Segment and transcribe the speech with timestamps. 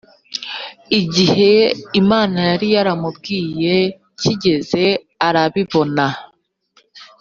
[0.99, 1.51] igihe
[2.01, 3.75] imana yari yaramubwiye
[4.19, 4.83] kigeze
[5.27, 6.05] arabibona